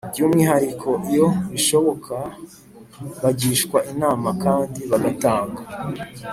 [0.13, 0.89] by'umwihariko.
[1.11, 2.15] iyo bishoboka,
[3.21, 5.61] bagishwa inama kandi bagatanga